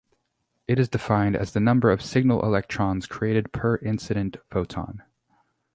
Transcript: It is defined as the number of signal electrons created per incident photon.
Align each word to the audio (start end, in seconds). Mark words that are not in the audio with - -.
It 0.67 0.79
is 0.79 0.89
defined 0.89 1.35
as 1.35 1.53
the 1.53 1.59
number 1.59 1.91
of 1.91 2.01
signal 2.01 2.43
electrons 2.43 3.05
created 3.05 3.53
per 3.53 3.75
incident 3.75 4.37
photon. 4.49 5.03